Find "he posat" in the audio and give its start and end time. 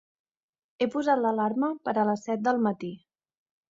0.79-1.23